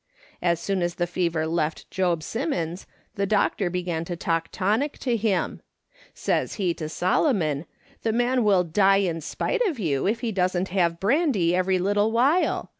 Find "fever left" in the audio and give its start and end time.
1.05-1.87